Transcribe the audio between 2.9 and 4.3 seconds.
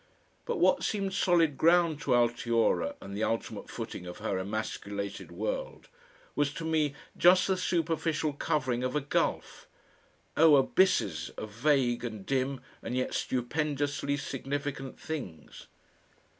and the ultimate footing of